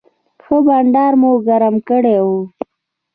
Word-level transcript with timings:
ښه 0.43 0.57
بنډار 0.65 1.13
مو 1.21 1.31
ګرم 1.47 1.75
کړی 1.87 2.17
و. 2.25 2.29